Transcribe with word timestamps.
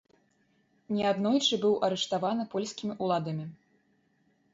Неаднойчы 0.99 1.59
быў 1.65 1.75
арыштаваны 1.87 2.43
польскімі 2.53 2.93
ўладамі. 3.09 3.45